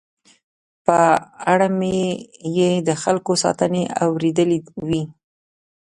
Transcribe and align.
په 0.85 0.97
اړه 1.53 1.67
مې 1.79 1.99
یې 2.57 2.71
د 2.87 2.89
خلکو 3.03 3.31
ستاينې 3.43 3.83
اورېدلې 4.03 4.59
وې. 4.87 5.03